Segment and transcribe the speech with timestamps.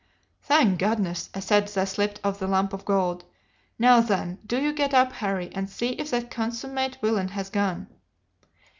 [0.41, 3.23] "'Thank goodness!' I said, as I slipped off the lump of gold.
[3.77, 7.85] 'Now, then, do you get up, Harry, and see if that consummate villain has gone.